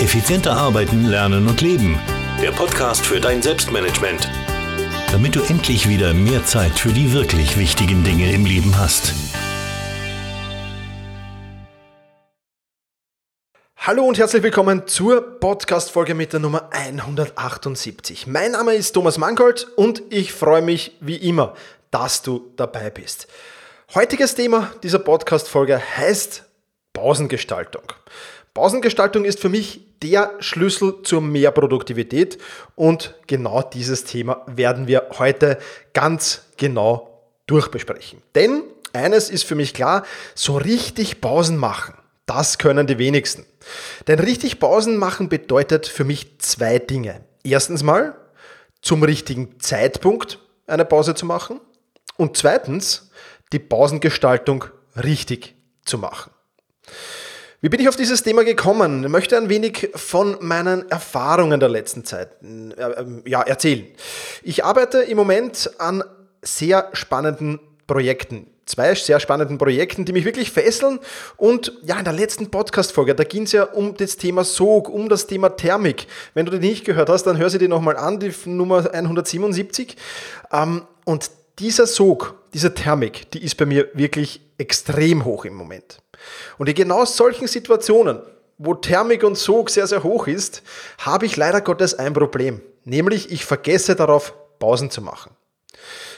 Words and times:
Effizienter 0.00 0.56
arbeiten, 0.56 1.04
lernen 1.04 1.46
und 1.46 1.60
leben. 1.60 2.00
Der 2.40 2.52
Podcast 2.52 3.04
für 3.04 3.20
dein 3.20 3.42
Selbstmanagement. 3.42 4.30
Damit 5.12 5.36
du 5.36 5.42
endlich 5.42 5.90
wieder 5.90 6.14
mehr 6.14 6.42
Zeit 6.46 6.78
für 6.78 6.88
die 6.88 7.12
wirklich 7.12 7.58
wichtigen 7.58 8.02
Dinge 8.02 8.32
im 8.32 8.46
Leben 8.46 8.78
hast. 8.78 9.12
Hallo 13.76 14.04
und 14.04 14.16
herzlich 14.16 14.42
willkommen 14.42 14.86
zur 14.86 15.38
Podcast-Folge 15.38 16.14
mit 16.14 16.32
der 16.32 16.40
Nummer 16.40 16.70
178. 16.70 18.26
Mein 18.26 18.52
Name 18.52 18.72
ist 18.72 18.92
Thomas 18.92 19.18
Mangold 19.18 19.68
und 19.76 20.02
ich 20.08 20.32
freue 20.32 20.62
mich 20.62 20.96
wie 21.00 21.16
immer, 21.16 21.54
dass 21.90 22.22
du 22.22 22.50
dabei 22.56 22.88
bist. 22.88 23.28
Heutiges 23.94 24.34
Thema 24.34 24.72
dieser 24.82 25.00
Podcast-Folge 25.00 25.78
heißt 25.98 26.44
Pausengestaltung. 26.94 27.82
Pausengestaltung 28.54 29.24
ist 29.24 29.40
für 29.40 29.48
mich 29.48 29.80
der 30.02 30.34
Schlüssel 30.40 31.02
zur 31.02 31.20
Mehrproduktivität 31.20 32.38
und 32.74 33.14
genau 33.26 33.62
dieses 33.62 34.04
Thema 34.04 34.44
werden 34.46 34.88
wir 34.88 35.06
heute 35.18 35.58
ganz 35.92 36.42
genau 36.56 37.22
durchbesprechen. 37.46 38.22
Denn 38.34 38.62
eines 38.92 39.30
ist 39.30 39.44
für 39.44 39.54
mich 39.54 39.74
klar, 39.74 40.04
so 40.34 40.56
richtig 40.56 41.20
Pausen 41.20 41.58
machen, 41.58 41.94
das 42.26 42.58
können 42.58 42.86
die 42.86 42.98
wenigsten. 42.98 43.44
Denn 44.06 44.18
richtig 44.18 44.58
Pausen 44.58 44.96
machen 44.96 45.28
bedeutet 45.28 45.86
für 45.86 46.04
mich 46.04 46.38
zwei 46.38 46.78
Dinge. 46.78 47.24
Erstens 47.44 47.82
mal, 47.82 48.16
zum 48.82 49.02
richtigen 49.02 49.60
Zeitpunkt 49.60 50.38
eine 50.66 50.84
Pause 50.84 51.14
zu 51.14 51.26
machen 51.26 51.60
und 52.16 52.36
zweitens, 52.36 53.10
die 53.52 53.58
Pausengestaltung 53.58 54.64
richtig 54.96 55.54
zu 55.84 55.98
machen. 55.98 56.30
Wie 57.62 57.68
bin 57.68 57.78
ich 57.78 57.90
auf 57.90 57.96
dieses 57.96 58.22
Thema 58.22 58.42
gekommen? 58.42 59.04
Ich 59.04 59.10
möchte 59.10 59.36
ein 59.36 59.50
wenig 59.50 59.90
von 59.94 60.38
meinen 60.40 60.90
Erfahrungen 60.90 61.60
der 61.60 61.68
letzten 61.68 62.06
Zeit 62.06 62.30
äh, 62.42 63.28
ja, 63.28 63.42
erzählen. 63.42 63.84
Ich 64.42 64.64
arbeite 64.64 65.00
im 65.00 65.18
Moment 65.18 65.70
an 65.76 66.02
sehr 66.40 66.88
spannenden 66.94 67.60
Projekten. 67.86 68.46
Zwei 68.64 68.94
sehr 68.94 69.20
spannenden 69.20 69.58
Projekten, 69.58 70.06
die 70.06 70.12
mich 70.14 70.24
wirklich 70.24 70.50
fesseln. 70.50 71.00
Und 71.36 71.74
ja, 71.82 71.98
in 71.98 72.04
der 72.04 72.14
letzten 72.14 72.50
Podcast-Folge, 72.50 73.14
da 73.14 73.24
ging 73.24 73.42
es 73.42 73.52
ja 73.52 73.64
um 73.64 73.94
das 73.94 74.16
Thema 74.16 74.42
Sog, 74.42 74.88
um 74.88 75.10
das 75.10 75.26
Thema 75.26 75.50
Thermik. 75.50 76.06
Wenn 76.32 76.46
du 76.46 76.58
die 76.58 76.66
nicht 76.66 76.86
gehört 76.86 77.10
hast, 77.10 77.24
dann 77.24 77.36
hör 77.36 77.50
sie 77.50 77.58
dir 77.58 77.68
nochmal 77.68 77.98
an, 77.98 78.20
die 78.20 78.32
Nummer 78.46 78.90
177. 78.90 79.96
Ähm, 80.50 80.86
und 81.04 81.30
dieser 81.58 81.86
Sog, 81.86 82.39
diese 82.54 82.74
Thermik, 82.74 83.30
die 83.30 83.42
ist 83.44 83.56
bei 83.56 83.66
mir 83.66 83.88
wirklich 83.94 84.40
extrem 84.58 85.24
hoch 85.24 85.44
im 85.44 85.54
Moment. 85.54 86.02
Und 86.58 86.68
in 86.68 86.74
genau 86.74 87.04
solchen 87.04 87.46
Situationen, 87.46 88.20
wo 88.58 88.74
Thermik 88.74 89.24
und 89.24 89.36
Sog 89.36 89.70
sehr, 89.70 89.86
sehr 89.86 90.02
hoch 90.02 90.26
ist, 90.26 90.62
habe 90.98 91.26
ich 91.26 91.36
leider 91.36 91.60
Gottes 91.60 91.98
ein 91.98 92.12
Problem. 92.12 92.60
Nämlich, 92.84 93.30
ich 93.30 93.44
vergesse 93.44 93.96
darauf, 93.96 94.34
Pausen 94.58 94.90
zu 94.90 95.00
machen. 95.00 95.32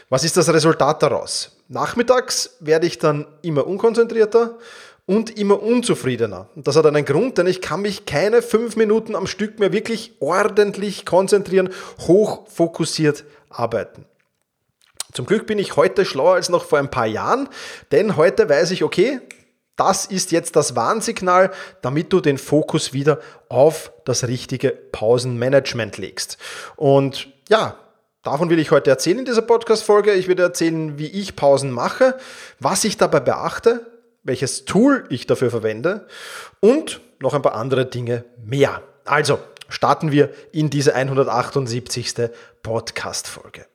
Was 0.09 0.25
ist 0.25 0.37
das 0.37 0.53
Resultat 0.53 1.03
daraus? 1.03 1.57
Nachmittags 1.69 2.57
werde 2.61 2.87
ich 2.87 2.99
dann 2.99 3.27
immer 3.43 3.67
unkonzentrierter 3.67 4.59
und 5.07 5.37
immer 5.39 5.63
unzufriedener. 5.63 6.49
Und 6.55 6.67
das 6.67 6.77
hat 6.77 6.87
einen 6.87 7.05
Grund, 7.05 7.39
denn 7.39 7.47
ich 7.47 7.61
kann 7.61 7.83
mich 7.83 8.07
keine 8.07 8.43
fünf 8.43 8.77
Minuten 8.77 9.17
am 9.17 9.27
Stück 9.27 9.59
mehr 9.59 9.73
wirklich 9.73 10.13
ordentlich 10.21 11.07
konzentrieren, 11.07 11.71
hoch 12.07 12.47
fokussiert 12.49 13.25
arbeiten. 13.49 14.05
Zum 15.13 15.27
Glück 15.27 15.47
bin 15.47 15.59
ich 15.59 15.77
heute 15.77 16.05
schlauer 16.07 16.35
als 16.35 16.49
noch 16.49 16.65
vor 16.65 16.79
ein 16.79 16.91
paar 16.91 17.07
Jahren, 17.07 17.49
denn 17.91 18.17
heute 18.17 18.49
weiß 18.49 18.71
ich, 18.71 18.83
okay, 18.83 19.21
das 19.77 20.07
ist 20.07 20.33
jetzt 20.33 20.57
das 20.57 20.75
Warnsignal, 20.75 21.51
damit 21.83 22.13
du 22.13 22.21
den 22.21 22.39
Fokus 22.39 22.93
wieder 22.93 23.21
auf 23.49 23.93
das 24.05 24.27
richtige 24.27 24.71
Pausenmanagement 24.71 25.99
legst. 25.99 26.39
Und 26.77 27.29
ja, 27.49 27.77
davon 28.23 28.49
will 28.49 28.59
ich 28.59 28.71
heute 28.71 28.91
erzählen 28.91 29.21
in 29.21 29.25
dieser 29.25 29.43
Podcast-Folge. 29.43 30.13
Ich 30.13 30.29
werde 30.29 30.43
erzählen, 30.43 30.99
wie 30.99 31.09
ich 31.09 31.37
Pausen 31.37 31.71
mache, 31.71 32.17
was 32.59 32.85
ich 32.85 32.97
dabei 32.97 33.21
beachte, 33.21 33.87
welches 34.23 34.65
Tool 34.65 35.05
ich 35.11 35.27
dafür 35.27 35.51
verwende 35.51 36.07
und 36.61 37.01
noch 37.19 37.35
ein 37.35 37.43
paar 37.43 37.55
andere 37.55 37.87
Dinge 37.87 38.25
mehr. 38.45 38.83
Also 39.05 39.39
starten 39.69 40.13
wir 40.13 40.31
in 40.53 40.71
diese 40.71 40.95
178. 40.95 42.31
Podcast-Folge. 42.63 43.67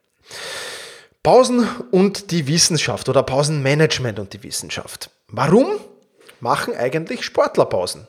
Pausen 1.24 1.68
und 1.92 2.32
die 2.32 2.48
Wissenschaft 2.48 3.10
oder 3.10 3.24
Pausenmanagement 3.24 4.20
und 4.20 4.34
die 4.34 4.44
Wissenschaft. 4.44 5.10
Warum 5.28 5.68
machen 6.40 6.76
eigentlich 6.76 7.24
Sportler 7.24 7.66
Pausen? 7.66 8.08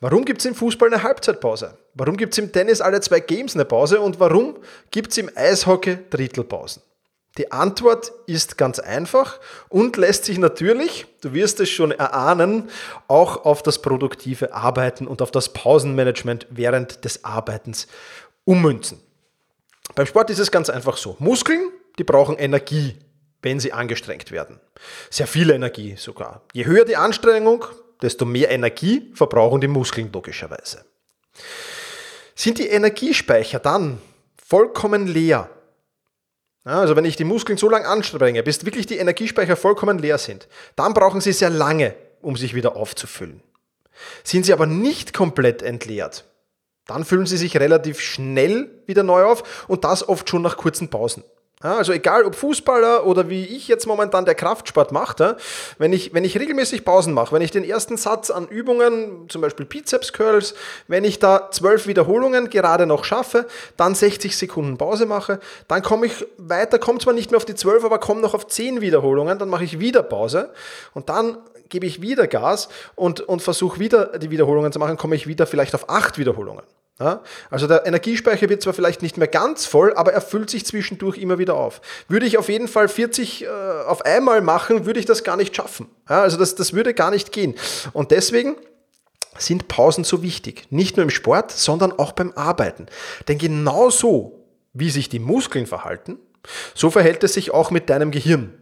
Warum 0.00 0.24
gibt 0.24 0.40
es 0.40 0.46
im 0.46 0.54
Fußball 0.54 0.92
eine 0.92 1.02
Halbzeitpause? 1.02 1.78
Warum 1.94 2.16
gibt 2.16 2.34
es 2.34 2.38
im 2.38 2.52
Tennis 2.52 2.80
alle 2.80 3.00
zwei 3.00 3.20
Games 3.20 3.54
eine 3.54 3.64
Pause? 3.64 4.00
Und 4.00 4.20
warum 4.20 4.58
gibt 4.90 5.12
es 5.12 5.18
im 5.18 5.30
Eishockey 5.34 5.98
Drittelpausen? 6.10 6.82
Die 7.38 7.50
Antwort 7.50 8.12
ist 8.26 8.56
ganz 8.58 8.78
einfach 8.78 9.40
und 9.68 9.96
lässt 9.96 10.24
sich 10.24 10.38
natürlich, 10.38 11.06
du 11.20 11.32
wirst 11.32 11.58
es 11.58 11.68
schon 11.68 11.90
erahnen, 11.90 12.70
auch 13.08 13.44
auf 13.44 13.62
das 13.62 13.82
produktive 13.82 14.54
Arbeiten 14.54 15.08
und 15.08 15.20
auf 15.20 15.32
das 15.32 15.52
Pausenmanagement 15.52 16.46
während 16.50 17.04
des 17.04 17.24
Arbeitens 17.24 17.88
ummünzen. 18.44 19.00
Beim 19.96 20.06
Sport 20.06 20.30
ist 20.30 20.38
es 20.38 20.52
ganz 20.52 20.70
einfach 20.70 20.96
so. 20.96 21.16
Muskeln 21.18 21.70
die 21.98 22.04
brauchen 22.04 22.36
Energie, 22.36 22.96
wenn 23.42 23.60
sie 23.60 23.72
angestrengt 23.72 24.30
werden. 24.30 24.60
Sehr 25.10 25.26
viel 25.26 25.50
Energie 25.50 25.96
sogar. 25.96 26.42
Je 26.52 26.64
höher 26.64 26.84
die 26.84 26.96
Anstrengung, 26.96 27.64
desto 28.02 28.24
mehr 28.24 28.50
Energie 28.50 29.10
verbrauchen 29.14 29.60
die 29.60 29.68
Muskeln 29.68 30.10
logischerweise. 30.12 30.84
Sind 32.34 32.58
die 32.58 32.68
Energiespeicher 32.68 33.60
dann 33.60 33.98
vollkommen 34.36 35.06
leer, 35.06 35.50
also 36.64 36.96
wenn 36.96 37.04
ich 37.04 37.16
die 37.16 37.24
Muskeln 37.24 37.58
so 37.58 37.68
lange 37.68 37.86
anstrenge, 37.86 38.42
bis 38.42 38.64
wirklich 38.64 38.86
die 38.86 38.96
Energiespeicher 38.96 39.56
vollkommen 39.56 39.98
leer 39.98 40.16
sind, 40.16 40.48
dann 40.76 40.94
brauchen 40.94 41.20
sie 41.20 41.32
sehr 41.32 41.50
lange, 41.50 41.94
um 42.22 42.36
sich 42.36 42.54
wieder 42.54 42.74
aufzufüllen. 42.74 43.42
Sind 44.24 44.46
sie 44.46 44.52
aber 44.52 44.66
nicht 44.66 45.12
komplett 45.12 45.62
entleert, 45.62 46.24
dann 46.86 47.04
füllen 47.04 47.26
sie 47.26 47.36
sich 47.36 47.58
relativ 47.58 48.00
schnell 48.00 48.70
wieder 48.86 49.02
neu 49.02 49.24
auf 49.24 49.66
und 49.68 49.84
das 49.84 50.08
oft 50.08 50.28
schon 50.28 50.42
nach 50.42 50.56
kurzen 50.56 50.88
Pausen. 50.88 51.22
Also 51.60 51.92
egal 51.92 52.24
ob 52.24 52.34
Fußballer 52.34 53.06
oder 53.06 53.30
wie 53.30 53.44
ich 53.44 53.68
jetzt 53.68 53.86
momentan 53.86 54.26
der 54.26 54.34
Kraftsport 54.34 54.92
macht, 54.92 55.20
wenn, 55.78 55.94
ich, 55.94 56.12
wenn 56.12 56.22
ich 56.22 56.38
regelmäßig 56.38 56.84
Pausen 56.84 57.14
mache, 57.14 57.34
wenn 57.34 57.40
ich 57.40 57.52
den 57.52 57.64
ersten 57.64 57.96
Satz 57.96 58.30
an 58.30 58.46
Übungen, 58.48 59.30
zum 59.30 59.40
Beispiel 59.40 59.64
Bizeps 59.64 60.12
Curls, 60.12 60.54
wenn 60.88 61.04
ich 61.04 61.20
da 61.20 61.50
zwölf 61.50 61.86
Wiederholungen 61.86 62.50
gerade 62.50 62.84
noch 62.84 63.04
schaffe, 63.04 63.46
dann 63.78 63.94
60 63.94 64.36
Sekunden 64.36 64.76
Pause 64.76 65.06
mache, 65.06 65.40
dann 65.66 65.80
komme 65.80 66.04
ich 66.04 66.26
weiter, 66.36 66.78
komme 66.78 66.98
zwar 66.98 67.14
nicht 67.14 67.30
mehr 67.30 67.38
auf 67.38 67.46
die 67.46 67.54
zwölf, 67.54 67.82
aber 67.82 67.98
komme 67.98 68.20
noch 68.20 68.34
auf 68.34 68.46
zehn 68.46 68.82
Wiederholungen, 68.82 69.38
dann 69.38 69.48
mache 69.48 69.64
ich 69.64 69.80
wieder 69.80 70.02
Pause 70.02 70.52
und 70.92 71.08
dann 71.08 71.38
gebe 71.70 71.86
ich 71.86 72.02
wieder 72.02 72.26
Gas 72.26 72.68
und, 72.94 73.22
und 73.22 73.40
versuche 73.40 73.80
wieder 73.80 74.18
die 74.18 74.30
Wiederholungen 74.30 74.70
zu 74.70 74.78
machen, 74.78 74.98
komme 74.98 75.16
ich 75.16 75.26
wieder 75.26 75.46
vielleicht 75.46 75.74
auf 75.74 75.88
acht 75.88 76.18
Wiederholungen. 76.18 76.64
Also 77.50 77.66
der 77.66 77.86
Energiespeicher 77.86 78.48
wird 78.48 78.62
zwar 78.62 78.72
vielleicht 78.72 79.02
nicht 79.02 79.16
mehr 79.16 79.26
ganz 79.26 79.66
voll, 79.66 79.92
aber 79.94 80.12
er 80.12 80.20
füllt 80.20 80.48
sich 80.48 80.64
zwischendurch 80.64 81.18
immer 81.18 81.38
wieder 81.38 81.54
auf. 81.54 81.80
Würde 82.06 82.26
ich 82.26 82.38
auf 82.38 82.48
jeden 82.48 82.68
Fall 82.68 82.88
40 82.88 83.44
äh, 83.44 83.48
auf 83.86 84.02
einmal 84.02 84.40
machen, 84.42 84.86
würde 84.86 85.00
ich 85.00 85.06
das 85.06 85.24
gar 85.24 85.36
nicht 85.36 85.56
schaffen. 85.56 85.88
Ja? 86.08 86.22
Also 86.22 86.36
das, 86.36 86.54
das 86.54 86.72
würde 86.72 86.94
gar 86.94 87.10
nicht 87.10 87.32
gehen. 87.32 87.56
Und 87.92 88.12
deswegen 88.12 88.56
sind 89.38 89.66
Pausen 89.66 90.04
so 90.04 90.22
wichtig. 90.22 90.66
Nicht 90.70 90.96
nur 90.96 91.02
im 91.02 91.10
Sport, 91.10 91.50
sondern 91.50 91.92
auch 91.92 92.12
beim 92.12 92.32
Arbeiten. 92.36 92.86
Denn 93.26 93.38
genauso 93.38 94.44
wie 94.72 94.90
sich 94.90 95.08
die 95.08 95.18
Muskeln 95.18 95.66
verhalten, 95.66 96.18
so 96.74 96.90
verhält 96.90 97.24
es 97.24 97.34
sich 97.34 97.52
auch 97.52 97.72
mit 97.72 97.90
deinem 97.90 98.12
Gehirn. 98.12 98.52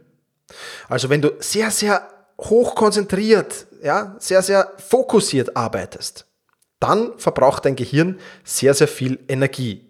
Also 0.89 1.09
wenn 1.09 1.21
du 1.21 1.33
sehr, 1.39 1.69
sehr 1.69 2.07
hoch 2.39 2.73
konzentriert, 2.75 3.67
ja, 3.83 4.15
sehr, 4.19 4.41
sehr 4.41 4.71
fokussiert 4.77 5.55
arbeitest, 5.55 6.25
dann 6.83 7.17
verbraucht 7.17 7.63
dein 7.63 7.77
Gehirn 7.77 8.19
sehr, 8.43 8.73
sehr 8.73 8.89
viel 8.89 9.19
Energie. 9.29 9.89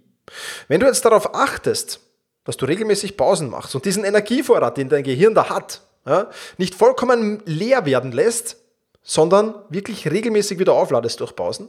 Wenn 0.68 0.80
du 0.80 0.86
jetzt 0.86 1.04
darauf 1.04 1.34
achtest, 1.34 2.00
dass 2.44 2.56
du 2.56 2.66
regelmäßig 2.66 3.18
Pausen 3.18 3.50
machst 3.50 3.74
und 3.74 3.86
diesen 3.86 4.04
Energievorrat, 4.04 4.78
den 4.78 4.90
dein 4.90 5.04
Gehirn 5.04 5.34
da 5.34 5.50
hat, 5.50 5.82
ja, 6.06 6.30
nicht 6.58 6.76
vollkommen 6.76 7.42
leer 7.46 7.86
werden 7.86 8.12
lässt, 8.12 8.58
sondern 9.02 9.56
wirklich 9.70 10.10
regelmäßig 10.10 10.60
wieder 10.60 10.74
aufladest 10.74 11.20
durch 11.20 11.36
Pausen, 11.36 11.68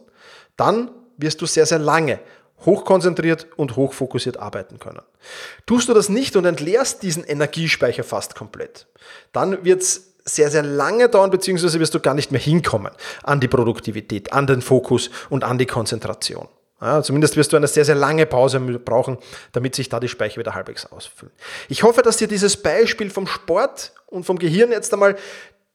dann 0.59 0.91
wirst 1.17 1.41
du 1.41 1.47
sehr, 1.47 1.65
sehr 1.65 1.79
lange 1.79 2.21
hochkonzentriert 2.67 3.47
und 3.57 3.77
hochfokussiert 3.77 4.37
arbeiten 4.37 4.79
können. 4.79 5.03
Tust 5.65 5.89
du 5.89 5.95
das 5.95 6.11
nicht 6.11 6.37
und 6.37 6.45
entleerst 6.45 7.03
diesen 7.03 7.25
Energiespeicher 7.25 8.05
fast 8.05 8.35
komplett, 8.35 8.87
dann 9.33 9.65
wird 9.65 9.81
es 9.81 10.14
sehr, 10.25 10.51
sehr 10.51 10.63
lange 10.63 11.09
dauern, 11.09 11.31
beziehungsweise 11.31 11.81
wirst 11.81 11.95
du 11.95 12.01
gar 12.01 12.15
nicht 12.15 12.33
mehr 12.33 12.41
hinkommen 12.41 12.93
an 13.23 13.41
die 13.41 13.49
Produktivität, 13.49 14.33
an 14.33 14.47
den 14.47 14.63
Fokus 14.63 15.11
und 15.29 15.45
an 15.45 15.59
die 15.59 15.67
Konzentration. 15.67 16.49
Ja, 16.81 17.03
zumindest 17.03 17.37
wirst 17.37 17.53
du 17.53 17.57
eine 17.57 17.69
sehr, 17.69 17.85
sehr 17.85 17.95
lange 17.95 18.27
Pause 18.27 18.61
brauchen, 18.61 19.19
damit 19.53 19.75
sich 19.75 19.89
da 19.89 20.01
die 20.01 20.09
Speicher 20.09 20.39
wieder 20.39 20.55
halbwegs 20.55 20.87
ausfüllen. 20.87 21.33
Ich 21.69 21.83
hoffe, 21.83 22.03
dass 22.03 22.17
dir 22.17 22.29
dieses 22.29 22.57
Beispiel 22.57 23.11
vom 23.11 23.27
Sport 23.27 23.93
und 24.07 24.25
vom 24.27 24.39
Gehirn 24.39 24.71
jetzt 24.71 24.93
einmal 24.93 25.17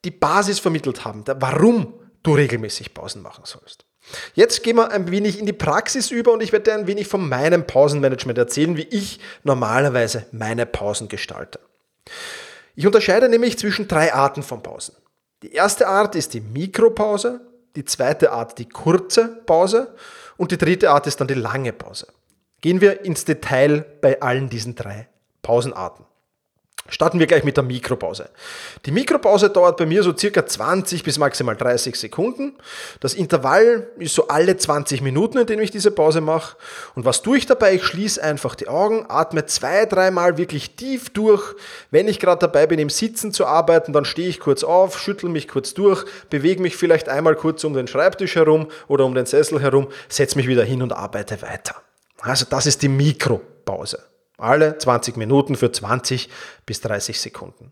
die 0.06 0.12
Basis 0.12 0.60
vermittelt 0.60 1.06
haben, 1.06 1.24
warum 1.26 1.94
du 2.24 2.36
regelmäßig 2.36 2.94
Pausen 2.94 3.22
machen 3.22 3.44
sollst. 3.46 3.86
Jetzt 4.34 4.64
gehen 4.64 4.76
wir 4.76 4.92
ein 4.92 5.12
wenig 5.12 5.40
in 5.40 5.46
die 5.46 5.54
Praxis 5.54 6.12
über 6.12 6.34
und 6.34 6.42
ich 6.42 6.52
werde 6.52 6.72
dir 6.72 6.74
ein 6.78 6.88
wenig 6.88 7.08
von 7.08 7.28
meinem 7.28 7.66
Pausenmanagement 7.66 8.38
erzählen, 8.38 8.76
wie 8.78 8.88
ich 8.90 9.20
normalerweise 9.44 10.26
meine 10.32 10.66
Pausen 10.66 11.08
gestalte. 11.08 11.60
Ich 12.76 12.86
unterscheide 12.86 13.30
nämlich 13.30 13.58
zwischen 13.58 13.88
drei 13.88 14.14
Arten 14.14 14.44
von 14.44 14.64
Pausen. 14.64 14.96
Die 15.44 15.54
erste 15.54 15.88
Art 15.88 16.16
ist 16.16 16.34
die 16.34 16.42
Mikropause, 16.42 17.42
die 17.76 17.86
zweite 17.86 18.32
Art 18.32 18.58
die 18.58 18.68
kurze 18.68 19.28
Pause 19.46 19.96
und 20.38 20.52
die 20.52 20.58
dritte 20.58 20.92
Art 20.92 21.08
ist 21.08 21.20
dann 21.22 21.28
die 21.28 21.34
lange 21.34 21.74
Pause. 21.74 22.08
Gehen 22.62 22.82
wir 22.82 23.06
ins 23.06 23.26
Detail 23.26 23.86
bei 24.02 24.22
allen 24.22 24.50
diesen 24.50 24.76
drei 24.76 25.08
Pausenarten. 25.42 26.06
Starten 26.90 27.20
wir 27.20 27.28
gleich 27.28 27.44
mit 27.44 27.58
der 27.58 27.64
Mikropause. 27.64 28.30
Die 28.86 28.92
Mikropause 28.92 29.50
dauert 29.50 29.78
bei 29.78 29.86
mir 29.86 30.04
so 30.04 30.16
circa 30.16 30.46
20 30.46 31.04
bis 31.04 31.18
maximal 31.18 31.56
30 31.56 31.96
Sekunden. 31.96 32.56
Das 33.00 33.14
Intervall 33.14 33.88
ist 33.98 34.16
so 34.16 34.28
alle 34.28 34.58
20 34.58 35.02
Minuten, 35.02 35.38
in 35.38 35.46
denen 35.46 35.62
ich 35.62 35.72
diese 35.72 35.92
Pause 35.92 36.22
mache. 36.22 36.58
Und 36.96 37.06
was 37.06 37.22
tue 37.22 37.38
ich 37.38 37.46
dabei? 37.46 37.76
Ich 37.76 37.84
schließe 37.84 38.22
einfach 38.24 38.56
die 38.56 38.68
Augen, 38.68 39.06
atme 39.08 39.46
zwei, 39.46 39.86
dreimal 39.86 40.38
wirklich 40.38 40.76
tief 40.76 41.10
durch. 41.10 41.56
Wenn 41.92 42.08
ich 42.08 42.20
gerade 42.20 42.40
dabei 42.40 42.68
bin, 42.68 42.80
im 42.80 42.90
Sitzen 42.90 43.32
zu 43.32 43.46
arbeiten, 43.46 43.94
dann 43.94 44.06
stehe 44.06 44.30
ich 44.30 44.40
kurz 44.40 44.64
auf, 44.64 45.00
schüttel 45.00 45.30
mich 45.30 45.48
kurz 45.48 45.74
durch, 45.74 46.06
bewege 46.30 46.62
mich 46.62 46.76
vielleicht 46.76 47.10
einmal 47.10 47.36
kurz 47.36 47.64
um 47.64 47.74
den 47.74 47.88
Schreibtisch 47.88 48.36
herum 48.36 48.68
oder 48.88 49.06
um 49.06 49.14
den 49.14 49.26
Sessel 49.26 49.62
herum, 49.62 49.88
setze 50.08 50.38
mich 50.38 50.48
wieder 50.48 50.64
hin 50.64 50.82
und 50.82 50.94
arbeite 50.94 51.42
weiter. 51.42 51.76
Also 52.22 52.46
das 52.50 52.66
ist 52.66 52.82
die 52.82 52.90
Mikropause. 52.90 54.00
Alle 54.40 54.78
20 54.78 55.18
Minuten 55.18 55.56
für 55.56 55.72
20 55.72 56.30
bis 56.66 56.82
30 56.82 57.20
Sekunden. 57.20 57.72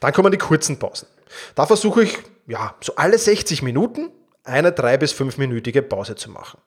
Dann 0.00 0.12
kommen 0.12 0.30
die 0.30 0.38
kurzen 0.38 0.78
Pausen. 0.78 1.08
Da 1.54 1.66
versuche 1.66 2.02
ich, 2.02 2.18
ja, 2.46 2.74
so 2.80 2.94
alle 2.96 3.18
60 3.18 3.62
Minuten 3.62 4.10
eine 4.44 4.72
3 4.72 4.98
bis 4.98 5.14
5-minütige 5.14 5.82
Pause 5.82 6.16
zu 6.16 6.30
machen. 6.30 6.60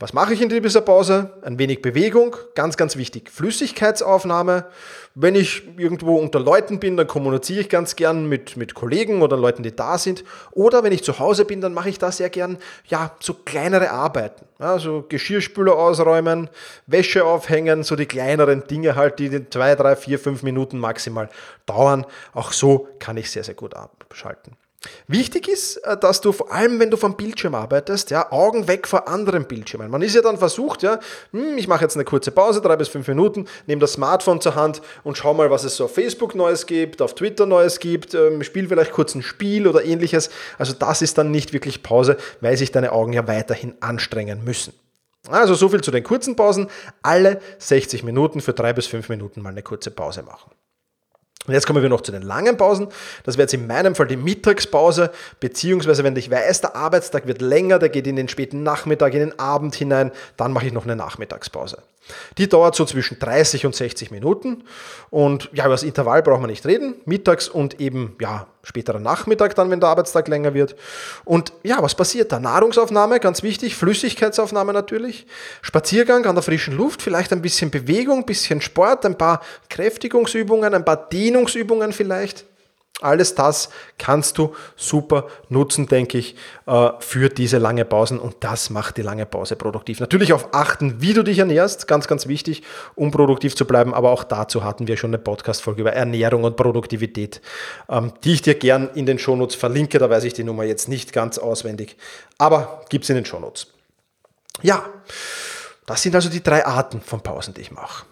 Was 0.00 0.12
mache 0.12 0.34
ich 0.34 0.42
in 0.42 0.48
dieser 0.48 0.80
Pause? 0.80 1.30
Ein 1.42 1.58
wenig 1.58 1.80
Bewegung, 1.80 2.36
ganz, 2.54 2.76
ganz 2.76 2.96
wichtig. 2.96 3.30
Flüssigkeitsaufnahme. 3.30 4.66
Wenn 5.14 5.36
ich 5.36 5.62
irgendwo 5.78 6.16
unter 6.16 6.40
Leuten 6.40 6.80
bin, 6.80 6.96
dann 6.96 7.06
kommuniziere 7.06 7.60
ich 7.60 7.68
ganz 7.68 7.94
gern 7.94 8.28
mit, 8.28 8.56
mit 8.56 8.74
Kollegen 8.74 9.22
oder 9.22 9.36
Leuten, 9.36 9.62
die 9.62 9.74
da 9.74 9.96
sind. 9.96 10.24
Oder 10.50 10.82
wenn 10.82 10.92
ich 10.92 11.04
zu 11.04 11.20
Hause 11.20 11.44
bin, 11.44 11.60
dann 11.60 11.72
mache 11.72 11.88
ich 11.88 11.98
da 11.98 12.10
sehr 12.10 12.30
gern, 12.30 12.58
ja, 12.86 13.14
so 13.20 13.34
kleinere 13.34 13.90
Arbeiten. 13.90 14.46
Also 14.58 15.04
Geschirrspüler 15.08 15.76
ausräumen, 15.76 16.50
Wäsche 16.86 17.24
aufhängen, 17.24 17.84
so 17.84 17.94
die 17.94 18.06
kleineren 18.06 18.66
Dinge 18.66 18.96
halt, 18.96 19.18
die 19.20 19.48
zwei, 19.48 19.76
drei, 19.76 19.94
vier, 19.94 20.18
fünf 20.18 20.42
Minuten 20.42 20.78
maximal 20.78 21.28
dauern. 21.66 22.04
Auch 22.32 22.52
so 22.52 22.88
kann 22.98 23.16
ich 23.16 23.30
sehr, 23.30 23.44
sehr 23.44 23.54
gut 23.54 23.74
abschalten. 23.74 24.56
Wichtig 25.06 25.48
ist, 25.48 25.76
äh, 25.78 25.96
dass 25.96 26.20
du 26.20 26.32
vor 26.32 26.52
allem, 26.52 26.80
wenn 26.80 26.90
du 26.90 26.96
vom 26.96 27.16
Bildschirm 27.16 27.54
arbeitest, 27.54 28.10
ja, 28.10 28.30
Augen 28.32 28.68
weg 28.68 28.86
vor 28.86 29.08
anderen 29.08 29.46
Bildschirmen. 29.46 29.90
Man 29.90 30.02
ist 30.02 30.14
ja 30.14 30.22
dann 30.22 30.38
versucht, 30.38 30.82
ja, 30.82 30.98
hm, 31.32 31.58
ich 31.58 31.68
mache 31.68 31.82
jetzt 31.82 31.96
eine 31.96 32.04
kurze 32.04 32.30
Pause, 32.30 32.60
drei 32.60 32.76
bis 32.76 32.88
fünf 32.88 33.08
Minuten, 33.08 33.46
nehme 33.66 33.80
das 33.80 33.94
Smartphone 33.94 34.40
zur 34.40 34.54
Hand 34.54 34.82
und 35.02 35.16
schau 35.16 35.34
mal, 35.34 35.50
was 35.50 35.64
es 35.64 35.76
so 35.76 35.84
auf 35.84 35.94
Facebook 35.94 36.34
Neues 36.34 36.66
gibt, 36.66 37.02
auf 37.02 37.14
Twitter 37.14 37.46
Neues 37.46 37.80
gibt, 37.80 38.14
ähm, 38.14 38.42
spiel 38.42 38.68
vielleicht 38.68 38.92
kurz 38.92 39.14
ein 39.14 39.22
Spiel 39.22 39.66
oder 39.66 39.84
ähnliches. 39.84 40.30
Also 40.58 40.72
das 40.72 41.02
ist 41.02 41.18
dann 41.18 41.30
nicht 41.30 41.52
wirklich 41.52 41.82
Pause, 41.82 42.16
weil 42.40 42.56
sich 42.56 42.72
deine 42.72 42.92
Augen 42.92 43.12
ja 43.12 43.26
weiterhin 43.26 43.74
anstrengen 43.80 44.44
müssen. 44.44 44.72
Also 45.28 45.54
so 45.54 45.68
viel 45.68 45.80
zu 45.80 45.90
den 45.90 46.04
kurzen 46.04 46.36
Pausen. 46.36 46.68
Alle 47.02 47.40
60 47.58 48.02
Minuten 48.02 48.40
für 48.40 48.52
drei 48.52 48.72
bis 48.72 48.86
fünf 48.86 49.08
Minuten 49.08 49.40
mal 49.40 49.50
eine 49.50 49.62
kurze 49.62 49.90
Pause 49.90 50.22
machen. 50.22 50.50
Und 51.46 51.52
jetzt 51.52 51.66
kommen 51.66 51.82
wir 51.82 51.90
noch 51.90 52.00
zu 52.00 52.12
den 52.12 52.22
langen 52.22 52.56
Pausen. 52.56 52.88
Das 53.24 53.36
wäre 53.36 53.44
jetzt 53.44 53.54
in 53.54 53.66
meinem 53.66 53.94
Fall 53.94 54.06
die 54.06 54.16
Mittagspause, 54.16 55.10
beziehungsweise 55.40 56.02
wenn 56.02 56.16
ich 56.16 56.30
weiß, 56.30 56.62
der 56.62 56.74
Arbeitstag 56.74 57.26
wird 57.26 57.42
länger, 57.42 57.78
der 57.78 57.90
geht 57.90 58.06
in 58.06 58.16
den 58.16 58.28
späten 58.28 58.62
Nachmittag, 58.62 59.12
in 59.12 59.20
den 59.20 59.38
Abend 59.38 59.74
hinein, 59.74 60.10
dann 60.36 60.52
mache 60.52 60.66
ich 60.66 60.72
noch 60.72 60.84
eine 60.84 60.96
Nachmittagspause. 60.96 61.82
Die 62.38 62.48
dauert 62.48 62.74
so 62.74 62.84
zwischen 62.84 63.18
30 63.18 63.66
und 63.66 63.74
60 63.74 64.10
Minuten. 64.10 64.64
Und 65.10 65.48
ja, 65.52 65.64
über 65.64 65.74
das 65.74 65.82
Intervall 65.82 66.22
braucht 66.22 66.40
man 66.40 66.50
nicht 66.50 66.66
reden. 66.66 66.96
Mittags 67.04 67.48
und 67.48 67.80
eben, 67.80 68.16
ja, 68.20 68.46
späterer 68.62 68.98
Nachmittag 68.98 69.54
dann, 69.54 69.70
wenn 69.70 69.80
der 69.80 69.88
Arbeitstag 69.88 70.28
länger 70.28 70.54
wird. 70.54 70.76
Und 71.24 71.52
ja, 71.62 71.82
was 71.82 71.94
passiert 71.94 72.32
da? 72.32 72.40
Nahrungsaufnahme, 72.40 73.20
ganz 73.20 73.42
wichtig. 73.42 73.76
Flüssigkeitsaufnahme 73.76 74.72
natürlich. 74.72 75.26
Spaziergang 75.62 76.24
an 76.26 76.34
der 76.34 76.42
frischen 76.42 76.76
Luft, 76.76 77.02
vielleicht 77.02 77.32
ein 77.32 77.42
bisschen 77.42 77.70
Bewegung, 77.70 78.20
ein 78.20 78.26
bisschen 78.26 78.60
Sport, 78.60 79.06
ein 79.06 79.18
paar 79.18 79.40
Kräftigungsübungen, 79.68 80.74
ein 80.74 80.84
paar 80.84 81.08
Dehnungsübungen 81.08 81.92
vielleicht. 81.92 82.44
Alles 83.00 83.34
das 83.34 83.70
kannst 83.98 84.38
du 84.38 84.54
super 84.76 85.26
nutzen, 85.48 85.88
denke 85.88 86.16
ich, 86.16 86.36
äh, 86.66 86.90
für 87.00 87.28
diese 87.28 87.58
lange 87.58 87.84
Pausen 87.84 88.20
und 88.20 88.36
das 88.40 88.70
macht 88.70 88.96
die 88.96 89.02
lange 89.02 89.26
Pause 89.26 89.56
produktiv. 89.56 89.98
Natürlich 89.98 90.32
auf 90.32 90.54
achten, 90.54 91.00
wie 91.00 91.12
du 91.12 91.24
dich 91.24 91.40
ernährst, 91.40 91.88
ganz, 91.88 92.06
ganz 92.06 92.28
wichtig, 92.28 92.62
um 92.94 93.10
produktiv 93.10 93.56
zu 93.56 93.66
bleiben, 93.66 93.92
aber 93.92 94.12
auch 94.12 94.22
dazu 94.22 94.62
hatten 94.62 94.86
wir 94.86 94.96
schon 94.96 95.10
eine 95.10 95.18
Podcast-Folge 95.18 95.80
über 95.80 95.92
Ernährung 95.92 96.44
und 96.44 96.56
Produktivität, 96.56 97.40
ähm, 97.88 98.12
die 98.22 98.34
ich 98.34 98.42
dir 98.42 98.54
gern 98.54 98.88
in 98.94 99.06
den 99.06 99.18
Shownotes 99.18 99.56
verlinke, 99.56 99.98
da 99.98 100.08
weiß 100.08 100.22
ich 100.22 100.32
die 100.32 100.44
Nummer 100.44 100.62
jetzt 100.62 100.88
nicht 100.88 101.12
ganz 101.12 101.38
auswendig, 101.38 101.96
aber 102.38 102.84
gibt 102.90 103.04
es 103.04 103.10
in 103.10 103.16
den 103.16 103.24
Shownotes. 103.24 103.66
Ja, 104.62 104.84
das 105.86 106.00
sind 106.00 106.14
also 106.14 106.28
die 106.28 106.44
drei 106.44 106.64
Arten 106.64 107.00
von 107.00 107.20
Pausen, 107.20 107.54
die 107.54 107.60
ich 107.60 107.72
mache. 107.72 108.06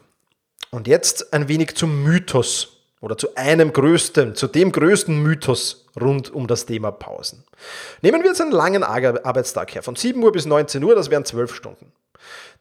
Und 0.70 0.88
jetzt 0.88 1.32
ein 1.32 1.48
wenig 1.48 1.76
zum 1.76 2.02
Mythos 2.02 2.81
oder 3.02 3.18
zu 3.18 3.34
einem 3.34 3.72
größten, 3.72 4.34
zu 4.34 4.46
dem 4.46 4.72
größten 4.72 5.22
Mythos 5.22 5.86
rund 6.00 6.32
um 6.32 6.46
das 6.46 6.64
Thema 6.64 6.92
Pausen. 6.92 7.44
Nehmen 8.00 8.22
wir 8.22 8.28
jetzt 8.30 8.40
einen 8.40 8.52
langen 8.52 8.84
Arbeitstag 8.84 9.74
her, 9.74 9.82
von 9.82 9.96
7 9.96 10.22
Uhr 10.22 10.32
bis 10.32 10.46
19 10.46 10.82
Uhr, 10.82 10.94
das 10.94 11.10
wären 11.10 11.26
12 11.26 11.54
Stunden. 11.54 11.92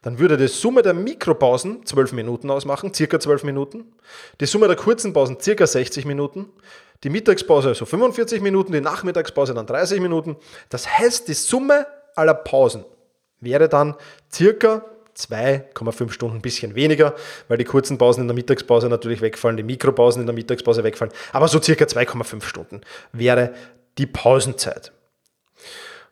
Dann 0.02 0.18
würde 0.18 0.36
die 0.36 0.48
Summe 0.48 0.82
der 0.82 0.94
Mikropausen 0.94 1.86
12 1.86 2.12
Minuten 2.12 2.50
ausmachen, 2.50 2.92
circa 2.92 3.20
12 3.20 3.44
Minuten. 3.44 3.94
Die 4.40 4.46
Summe 4.46 4.66
der 4.66 4.76
kurzen 4.76 5.12
Pausen 5.12 5.38
circa 5.40 5.64
60 5.64 6.04
Minuten. 6.04 6.50
Die 7.04 7.08
Mittagspause 7.08 7.68
also 7.68 7.84
45 7.84 8.42
Minuten, 8.42 8.72
die 8.72 8.80
Nachmittagspause 8.80 9.54
dann 9.54 9.66
30 9.66 10.00
Minuten. 10.00 10.36
Das 10.70 10.98
heißt, 10.98 11.28
die 11.28 11.34
Summe 11.34 11.86
aller 12.16 12.34
Pausen 12.34 12.84
wäre 13.38 13.68
dann 13.68 13.94
circa 14.32 14.84
2,5 15.16 16.10
Stunden, 16.10 16.36
ein 16.36 16.42
bisschen 16.42 16.74
weniger, 16.74 17.14
weil 17.48 17.58
die 17.58 17.64
kurzen 17.64 17.98
Pausen 17.98 18.22
in 18.22 18.28
der 18.28 18.34
Mittagspause 18.34 18.88
natürlich 18.88 19.20
wegfallen, 19.20 19.56
die 19.56 19.62
Mikropausen 19.62 20.20
in 20.20 20.26
der 20.26 20.34
Mittagspause 20.34 20.84
wegfallen, 20.84 21.12
aber 21.32 21.48
so 21.48 21.60
circa 21.60 21.84
2,5 21.84 22.42
Stunden 22.42 22.80
wäre 23.12 23.52
die 23.98 24.06
Pausenzeit. 24.06 24.92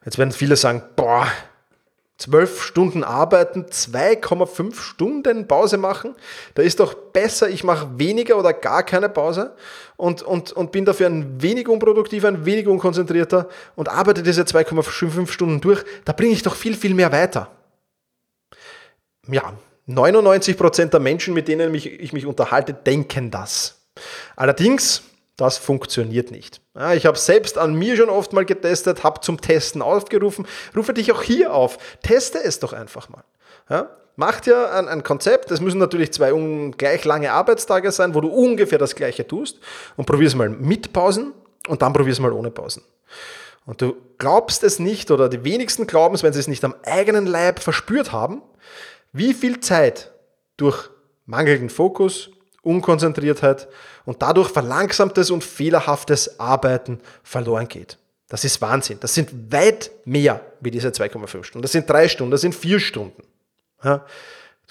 Jetzt 0.04 0.18
werden 0.18 0.32
viele 0.32 0.56
sagen, 0.56 0.82
boah, 0.96 1.26
12 2.20 2.62
Stunden 2.62 3.02
arbeiten, 3.02 3.64
2,5 3.64 4.78
Stunden 4.78 5.48
Pause 5.48 5.78
machen. 5.78 6.14
Da 6.54 6.62
ist 6.62 6.78
doch 6.78 6.92
besser, 6.92 7.48
ich 7.48 7.64
mache 7.64 7.98
weniger 7.98 8.38
oder 8.38 8.52
gar 8.52 8.82
keine 8.82 9.08
Pause 9.08 9.54
und, 9.96 10.22
und, 10.22 10.52
und 10.52 10.70
bin 10.70 10.84
dafür 10.84 11.06
ein 11.06 11.40
wenig 11.40 11.66
unproduktiver, 11.66 12.28
ein 12.28 12.44
wenig 12.44 12.68
unkonzentrierter 12.68 13.48
und 13.74 13.88
arbeite 13.88 14.22
diese 14.22 14.42
2,5 14.42 15.30
Stunden 15.30 15.62
durch. 15.62 15.82
Da 16.04 16.12
bringe 16.12 16.32
ich 16.32 16.42
doch 16.42 16.54
viel, 16.54 16.76
viel 16.76 16.92
mehr 16.92 17.10
weiter 17.10 17.50
ja, 19.28 19.54
99% 19.88 20.86
der 20.86 21.00
Menschen, 21.00 21.34
mit 21.34 21.48
denen 21.48 21.74
ich 21.74 22.12
mich 22.12 22.26
unterhalte, 22.26 22.74
denken 22.74 23.30
das. 23.30 23.80
Allerdings, 24.36 25.02
das 25.36 25.58
funktioniert 25.58 26.30
nicht. 26.30 26.60
Ja, 26.76 26.94
ich 26.94 27.06
habe 27.06 27.18
selbst 27.18 27.58
an 27.58 27.74
mir 27.74 27.96
schon 27.96 28.10
oft 28.10 28.32
mal 28.32 28.44
getestet, 28.44 29.04
habe 29.04 29.20
zum 29.20 29.40
Testen 29.40 29.82
aufgerufen. 29.82 30.46
Rufe 30.76 30.94
dich 30.94 31.12
auch 31.12 31.22
hier 31.22 31.52
auf. 31.52 31.78
Teste 32.02 32.42
es 32.42 32.60
doch 32.60 32.72
einfach 32.72 33.08
mal. 33.08 33.24
Ja, 33.68 33.90
macht 34.16 34.46
ja 34.46 34.70
ein, 34.70 34.86
ein 34.86 35.02
Konzept. 35.02 35.50
Es 35.50 35.60
müssen 35.60 35.78
natürlich 35.78 36.12
zwei 36.12 36.32
gleich 36.76 37.04
lange 37.04 37.32
Arbeitstage 37.32 37.90
sein, 37.90 38.14
wo 38.14 38.20
du 38.20 38.28
ungefähr 38.28 38.78
das 38.78 38.94
Gleiche 38.94 39.26
tust. 39.26 39.58
Und 39.96 40.06
probier 40.06 40.28
es 40.28 40.34
mal 40.34 40.50
mit 40.50 40.92
Pausen 40.92 41.32
und 41.68 41.82
dann 41.82 41.92
probier 41.92 42.12
es 42.12 42.20
mal 42.20 42.32
ohne 42.32 42.50
Pausen. 42.50 42.82
Und 43.66 43.80
du 43.80 43.96
glaubst 44.18 44.62
es 44.64 44.78
nicht 44.78 45.10
oder 45.10 45.28
die 45.28 45.44
wenigsten 45.44 45.86
glauben 45.86 46.14
es, 46.14 46.22
wenn 46.22 46.32
sie 46.32 46.40
es 46.40 46.48
nicht 46.48 46.64
am 46.64 46.74
eigenen 46.84 47.26
Leib 47.26 47.60
verspürt 47.60 48.12
haben, 48.12 48.42
wie 49.12 49.34
viel 49.34 49.60
Zeit 49.60 50.12
durch 50.56 50.90
mangelnden 51.26 51.70
Fokus, 51.70 52.30
Unkonzentriertheit 52.62 53.68
und 54.04 54.20
dadurch 54.20 54.50
verlangsamtes 54.50 55.30
und 55.30 55.42
fehlerhaftes 55.42 56.38
Arbeiten 56.38 57.00
verloren 57.22 57.68
geht. 57.68 57.98
Das 58.28 58.44
ist 58.44 58.60
Wahnsinn. 58.60 58.98
Das 59.00 59.14
sind 59.14 59.52
weit 59.52 59.90
mehr 60.04 60.40
wie 60.60 60.70
diese 60.70 60.88
2,5 60.88 61.44
Stunden. 61.44 61.62
Das 61.62 61.72
sind 61.72 61.88
drei 61.88 62.08
Stunden, 62.08 62.30
das 62.30 62.42
sind 62.42 62.54
vier 62.54 62.78
Stunden. 62.78 63.22
Ja, 63.82 64.04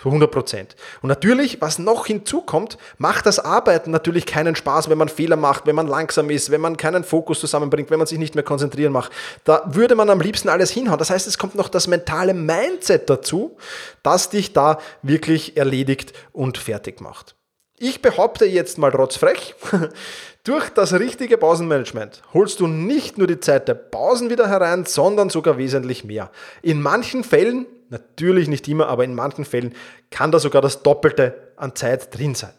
zu 0.01 0.08
100 0.08 0.32
Prozent. 0.32 0.75
Und 1.01 1.10
natürlich, 1.10 1.62
was 1.62 1.77
noch 1.77 2.06
hinzukommt, 2.06 2.77
macht 2.98 3.25
das 3.25 3.39
Arbeiten 3.39 3.91
natürlich 3.91 4.25
keinen 4.25 4.56
Spaß, 4.56 4.89
wenn 4.89 4.98
man 4.98 5.10
Fehler 5.10 5.36
macht, 5.36 5.65
wenn 5.65 5.75
man 5.75 5.88
langsam 5.88 6.29
ist, 6.29 6.51
wenn 6.51 6.62
man 6.62 6.77
keinen 6.77 7.03
Fokus 7.03 7.41
zusammenbringt, 7.41 7.91
wenn 7.91 7.98
man 7.98 8.08
sich 8.08 8.18
nicht 8.18 8.34
mehr 8.34 8.44
konzentrieren 8.44 8.94
macht. 8.94 9.12
Da 9.44 9.63
würde 9.68 9.96
man 9.96 10.10
am 10.10 10.22
liebsten 10.22 10.48
alles 10.48 10.72
hinhauen. 10.72 11.00
Das 11.00 11.10
heißt, 11.10 11.27
es 11.27 11.38
kommt 11.38 11.56
noch 11.56 11.68
das 11.68 11.88
mentale 11.88 12.34
Mindset 12.34 13.10
dazu, 13.10 13.58
das 14.01 14.29
dich 14.29 14.53
da 14.53 14.79
wirklich 15.01 15.58
erledigt 15.58 16.13
und 16.32 16.58
fertig 16.58 17.01
macht. 17.01 17.36
Ich 17.79 18.01
behaupte 18.01 18.45
jetzt 18.45 18.77
mal 18.77 18.91
rotzfrech, 18.91 19.55
durch 20.43 20.69
das 20.69 20.93
richtige 20.93 21.38
Pausenmanagement 21.38 22.21
holst 22.33 22.59
du 22.59 22.67
nicht 22.67 23.17
nur 23.17 23.25
die 23.25 23.39
Zeit 23.39 23.69
der 23.69 23.74
Pausen 23.74 24.29
wieder 24.29 24.50
herein, 24.50 24.86
sondern 24.86 25.29
sogar 25.29 25.57
wesentlich 25.57 26.03
mehr. 26.03 26.29
In 26.62 26.81
manchen 26.81 27.24
Fällen, 27.24 27.65
natürlich 27.89 28.50
nicht 28.50 28.67
immer, 28.67 28.88
aber 28.88 29.05
in 29.05 29.15
manchen 29.15 29.45
Fällen 29.45 29.74
kann 30.12 30.31
da 30.31 30.39
sogar 30.39 30.62
das 30.62 30.83
Doppelte 30.83 31.53
an 31.55 31.74
Zeit 31.74 32.17
drin 32.17 32.36
sein. 32.36 32.53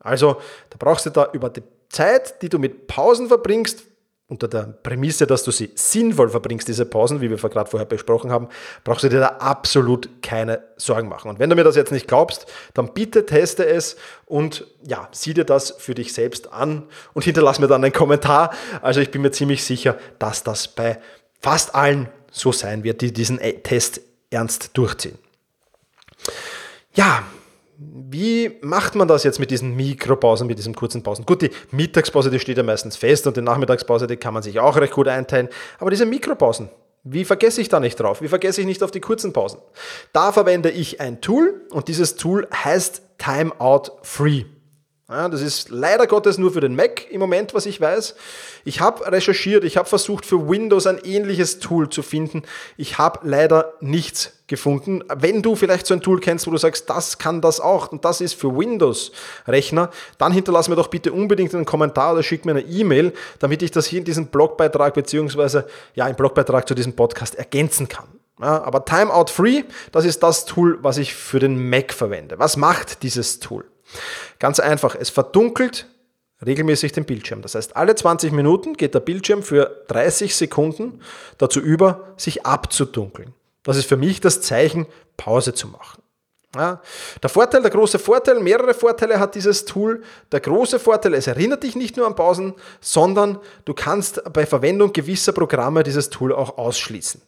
Also 0.00 0.40
da 0.70 0.76
brauchst 0.78 1.04
du 1.04 1.10
da 1.10 1.28
über 1.32 1.50
die 1.50 1.62
Zeit, 1.90 2.40
die 2.40 2.48
du 2.48 2.58
mit 2.58 2.86
Pausen 2.86 3.28
verbringst, 3.28 3.82
unter 4.28 4.46
der 4.46 4.64
Prämisse, 4.82 5.26
dass 5.26 5.42
du 5.42 5.50
sie 5.50 5.70
sinnvoll 5.74 6.28
verbringst, 6.28 6.68
diese 6.68 6.84
Pausen, 6.84 7.22
wie 7.22 7.30
wir 7.30 7.38
gerade 7.38 7.70
vorher 7.70 7.86
besprochen 7.86 8.30
haben, 8.30 8.48
brauchst 8.84 9.02
du 9.02 9.08
dir 9.08 9.20
da 9.20 9.26
absolut 9.38 10.22
keine 10.22 10.62
Sorgen 10.76 11.08
machen. 11.08 11.30
Und 11.30 11.38
wenn 11.38 11.48
du 11.48 11.56
mir 11.56 11.64
das 11.64 11.76
jetzt 11.76 11.92
nicht 11.92 12.06
glaubst, 12.06 12.46
dann 12.74 12.92
bitte 12.92 13.24
teste 13.24 13.66
es 13.66 13.96
und 14.26 14.66
ja, 14.82 15.08
sieh 15.12 15.32
dir 15.32 15.44
das 15.44 15.70
für 15.78 15.94
dich 15.94 16.12
selbst 16.12 16.52
an 16.52 16.84
und 17.14 17.24
hinterlass 17.24 17.58
mir 17.58 17.68
dann 17.68 17.82
einen 17.82 17.94
Kommentar. 17.94 18.52
Also 18.82 19.00
ich 19.00 19.10
bin 19.10 19.22
mir 19.22 19.30
ziemlich 19.30 19.64
sicher, 19.64 19.96
dass 20.18 20.44
das 20.44 20.68
bei 20.68 21.00
fast 21.40 21.74
allen 21.74 22.10
so 22.30 22.52
sein 22.52 22.84
wird, 22.84 23.00
die 23.00 23.14
diesen 23.14 23.38
Test 23.38 24.02
ernst 24.30 24.76
durchziehen. 24.76 25.18
Ja, 26.92 27.22
wie 27.80 28.58
macht 28.60 28.96
man 28.96 29.06
das 29.06 29.22
jetzt 29.22 29.38
mit 29.38 29.52
diesen 29.52 29.76
Mikropausen, 29.76 30.48
mit 30.48 30.58
diesen 30.58 30.74
kurzen 30.74 31.04
Pausen? 31.04 31.24
Gut, 31.24 31.42
die 31.42 31.50
Mittagspause, 31.70 32.28
die 32.28 32.40
steht 32.40 32.56
ja 32.56 32.64
meistens 32.64 32.96
fest 32.96 33.26
und 33.28 33.36
die 33.36 33.40
Nachmittagspause, 33.40 34.08
die 34.08 34.16
kann 34.16 34.34
man 34.34 34.42
sich 34.42 34.58
auch 34.58 34.76
recht 34.76 34.92
gut 34.92 35.06
einteilen. 35.06 35.48
Aber 35.78 35.90
diese 35.90 36.04
Mikropausen, 36.04 36.70
wie 37.04 37.24
vergesse 37.24 37.60
ich 37.60 37.68
da 37.68 37.78
nicht 37.78 37.94
drauf? 38.00 38.20
Wie 38.20 38.26
vergesse 38.26 38.60
ich 38.60 38.66
nicht 38.66 38.82
auf 38.82 38.90
die 38.90 39.00
kurzen 39.00 39.32
Pausen? 39.32 39.60
Da 40.12 40.32
verwende 40.32 40.70
ich 40.70 41.00
ein 41.00 41.20
Tool 41.20 41.62
und 41.70 41.86
dieses 41.86 42.16
Tool 42.16 42.48
heißt 42.52 43.02
Timeout 43.18 43.92
Free. 44.02 44.44
Ja, 45.10 45.26
das 45.30 45.40
ist 45.40 45.70
leider 45.70 46.06
Gottes 46.06 46.36
nur 46.36 46.52
für 46.52 46.60
den 46.60 46.76
Mac 46.76 47.10
im 47.10 47.18
Moment, 47.20 47.54
was 47.54 47.64
ich 47.64 47.80
weiß. 47.80 48.14
Ich 48.66 48.82
habe 48.82 49.10
recherchiert, 49.10 49.64
ich 49.64 49.78
habe 49.78 49.88
versucht 49.88 50.26
für 50.26 50.50
Windows 50.50 50.86
ein 50.86 50.98
ähnliches 51.02 51.60
Tool 51.60 51.88
zu 51.88 52.02
finden. 52.02 52.42
Ich 52.76 52.98
habe 52.98 53.20
leider 53.22 53.72
nichts 53.80 54.34
gefunden. 54.48 55.02
Wenn 55.08 55.40
du 55.40 55.56
vielleicht 55.56 55.86
so 55.86 55.94
ein 55.94 56.02
Tool 56.02 56.20
kennst, 56.20 56.46
wo 56.46 56.50
du 56.50 56.58
sagst, 56.58 56.90
das 56.90 57.16
kann 57.16 57.40
das 57.40 57.58
auch 57.58 57.90
und 57.90 58.04
das 58.04 58.20
ist 58.20 58.34
für 58.34 58.54
Windows-Rechner, 58.54 59.88
dann 60.18 60.32
hinterlass 60.32 60.68
mir 60.68 60.76
doch 60.76 60.88
bitte 60.88 61.10
unbedingt 61.10 61.54
einen 61.54 61.64
Kommentar 61.64 62.12
oder 62.12 62.22
schick 62.22 62.44
mir 62.44 62.50
eine 62.50 62.60
E-Mail, 62.60 63.14
damit 63.38 63.62
ich 63.62 63.70
das 63.70 63.86
hier 63.86 64.00
in 64.00 64.04
diesem 64.04 64.26
Blogbeitrag 64.26 64.92
beziehungsweise 64.92 65.66
ja 65.94 66.06
im 66.06 66.16
Blogbeitrag 66.16 66.68
zu 66.68 66.74
diesem 66.74 66.94
Podcast 66.94 67.34
ergänzen 67.34 67.88
kann. 67.88 68.08
Ja, 68.42 68.62
aber 68.62 68.84
Timeout 68.84 69.32
Free, 69.32 69.62
das 69.90 70.04
ist 70.04 70.22
das 70.22 70.44
Tool, 70.44 70.78
was 70.82 70.98
ich 70.98 71.14
für 71.14 71.38
den 71.38 71.70
Mac 71.70 71.94
verwende. 71.94 72.38
Was 72.38 72.58
macht 72.58 73.02
dieses 73.02 73.40
Tool? 73.40 73.64
Ganz 74.38 74.60
einfach, 74.60 74.94
es 74.94 75.10
verdunkelt 75.10 75.86
regelmäßig 76.44 76.92
den 76.92 77.04
Bildschirm. 77.04 77.42
Das 77.42 77.54
heißt, 77.54 77.76
alle 77.76 77.94
20 77.94 78.32
Minuten 78.32 78.74
geht 78.74 78.94
der 78.94 79.00
Bildschirm 79.00 79.42
für 79.42 79.84
30 79.88 80.36
Sekunden 80.36 81.00
dazu 81.36 81.60
über, 81.60 82.14
sich 82.16 82.46
abzudunkeln. 82.46 83.34
Das 83.64 83.76
ist 83.76 83.88
für 83.88 83.96
mich 83.96 84.20
das 84.20 84.40
Zeichen, 84.40 84.86
Pause 85.16 85.52
zu 85.52 85.68
machen. 85.68 86.02
Ja, 86.56 86.80
der 87.22 87.28
Vorteil, 87.28 87.60
der 87.60 87.70
große 87.70 87.98
Vorteil, 87.98 88.40
mehrere 88.40 88.72
Vorteile 88.72 89.20
hat 89.20 89.34
dieses 89.34 89.66
Tool. 89.66 90.02
Der 90.32 90.40
große 90.40 90.78
Vorteil, 90.78 91.12
es 91.12 91.26
erinnert 91.26 91.62
dich 91.62 91.76
nicht 91.76 91.98
nur 91.98 92.06
an 92.06 92.14
Pausen, 92.14 92.54
sondern 92.80 93.38
du 93.66 93.74
kannst 93.74 94.22
bei 94.32 94.46
Verwendung 94.46 94.94
gewisser 94.94 95.32
Programme 95.32 95.82
dieses 95.82 96.08
Tool 96.08 96.32
auch 96.32 96.56
ausschließen. 96.56 97.20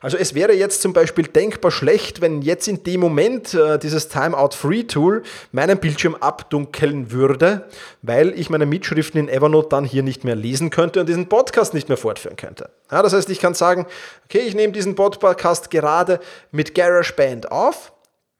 Also 0.00 0.16
es 0.16 0.34
wäre 0.34 0.54
jetzt 0.54 0.82
zum 0.82 0.92
Beispiel 0.92 1.28
denkbar 1.28 1.70
schlecht, 1.70 2.20
wenn 2.20 2.42
jetzt 2.42 2.66
in 2.66 2.82
dem 2.82 2.98
Moment 2.98 3.54
äh, 3.54 3.78
dieses 3.78 4.08
Timeout 4.08 4.56
Free 4.56 4.82
Tool 4.82 5.22
meinen 5.52 5.78
Bildschirm 5.78 6.16
abdunkeln 6.16 7.12
würde, 7.12 7.68
weil 8.02 8.36
ich 8.36 8.50
meine 8.50 8.66
Mitschriften 8.66 9.20
in 9.20 9.28
Evernote 9.28 9.68
dann 9.68 9.84
hier 9.84 10.02
nicht 10.02 10.24
mehr 10.24 10.34
lesen 10.34 10.70
könnte 10.70 10.98
und 10.98 11.08
diesen 11.08 11.28
Podcast 11.28 11.74
nicht 11.74 11.88
mehr 11.88 11.96
fortführen 11.96 12.34
könnte. 12.34 12.70
Ja, 12.90 13.02
das 13.02 13.12
heißt, 13.12 13.30
ich 13.30 13.38
kann 13.38 13.54
sagen, 13.54 13.86
okay, 14.24 14.40
ich 14.40 14.56
nehme 14.56 14.72
diesen 14.72 14.96
Podcast 14.96 15.70
gerade 15.70 16.18
mit 16.50 16.74
GarageBand 16.74 17.52
auf 17.52 17.92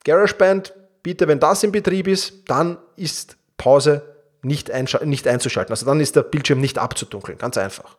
GarageBand, 0.05 0.75
bitte, 1.03 1.29
wenn 1.29 1.41
das 1.41 1.63
in 1.63 1.73
Betrieb 1.73 2.07
ist, 2.07 2.49
dann 2.49 2.79
ist 2.97 3.37
Pause 3.57 4.03
nicht, 4.43 4.71
nicht 5.05 5.27
einzuschalten. 5.27 5.73
Also 5.73 5.87
dann 5.87 6.01
ist 6.01 6.17
der 6.17 6.23
Bildschirm 6.23 6.61
nicht 6.61 6.79
abzudunkeln, 6.79 7.39
ganz 7.39 7.57
einfach. 7.57 7.97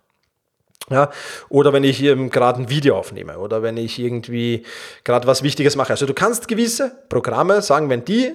Ja, 0.90 1.10
oder 1.50 1.74
wenn 1.74 1.84
ich 1.84 2.00
gerade 2.00 2.62
ein 2.62 2.70
Video 2.70 2.96
aufnehme 2.96 3.40
oder 3.40 3.64
wenn 3.64 3.76
ich 3.76 3.98
irgendwie 3.98 4.64
gerade 5.04 5.26
was 5.26 5.42
Wichtiges 5.42 5.76
mache. 5.76 5.94
Also 5.94 6.06
du 6.06 6.14
kannst 6.14 6.48
gewisse 6.48 6.92
Programme 7.10 7.64
sagen, 7.64 7.90
wenn 7.90 8.06
die 8.06 8.34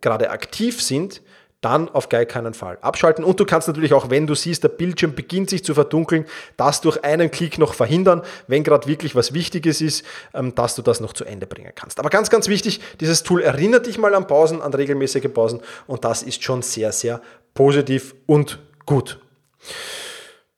gerade 0.00 0.30
aktiv 0.30 0.82
sind, 0.82 1.22
dann 1.64 1.88
auf 1.88 2.08
gar 2.08 2.24
keinen 2.26 2.52
Fall 2.52 2.78
abschalten. 2.80 3.24
Und 3.24 3.40
du 3.40 3.44
kannst 3.44 3.68
natürlich 3.68 3.94
auch, 3.94 4.10
wenn 4.10 4.26
du 4.26 4.34
siehst, 4.34 4.62
der 4.62 4.68
Bildschirm 4.68 5.14
beginnt 5.14 5.50
sich 5.50 5.64
zu 5.64 5.74
verdunkeln, 5.74 6.26
das 6.56 6.80
durch 6.80 7.02
einen 7.04 7.30
Klick 7.30 7.58
noch 7.58 7.74
verhindern, 7.74 8.22
wenn 8.46 8.62
gerade 8.62 8.86
wirklich 8.86 9.14
was 9.14 9.32
Wichtiges 9.32 9.80
ist, 9.80 10.04
ähm, 10.34 10.54
dass 10.54 10.74
du 10.74 10.82
das 10.82 11.00
noch 11.00 11.12
zu 11.14 11.24
Ende 11.24 11.46
bringen 11.46 11.72
kannst. 11.74 11.98
Aber 11.98 12.10
ganz, 12.10 12.28
ganz 12.28 12.48
wichtig, 12.48 12.80
dieses 13.00 13.22
Tool 13.22 13.42
erinnert 13.42 13.86
dich 13.86 13.98
mal 13.98 14.14
an 14.14 14.26
Pausen, 14.26 14.60
an 14.60 14.74
regelmäßige 14.74 15.32
Pausen 15.32 15.60
und 15.86 16.04
das 16.04 16.22
ist 16.22 16.42
schon 16.42 16.62
sehr, 16.62 16.92
sehr 16.92 17.20
positiv 17.54 18.14
und 18.26 18.58
gut. 18.84 19.18